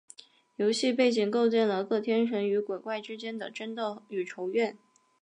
[0.55, 4.75] 游戏背景构建了各天神与鬼怪之间的争斗与仇怨。